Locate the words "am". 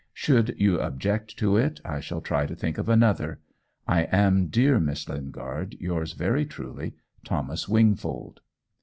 4.11-4.47